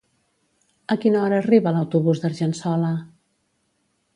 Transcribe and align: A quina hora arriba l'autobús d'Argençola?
A 0.95 0.95
quina 1.03 1.19
hora 1.25 1.37
arriba 1.45 1.73
l'autobús 1.75 2.25
d'Argençola? 2.25 2.91